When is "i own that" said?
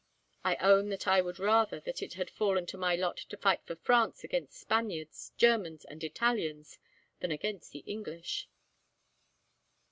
0.43-1.05